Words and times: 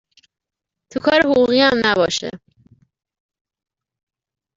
.تو 0.89 0.99
کار 0.99 1.25
حقوقی 1.27 1.61
هم 1.61 1.77
نباشه 1.85 2.29